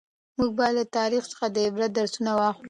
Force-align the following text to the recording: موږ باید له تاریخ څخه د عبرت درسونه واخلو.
موږ 0.37 0.51
باید 0.59 0.75
له 0.77 0.85
تاریخ 0.97 1.23
څخه 1.31 1.45
د 1.49 1.55
عبرت 1.67 1.89
درسونه 1.93 2.31
واخلو. 2.35 2.59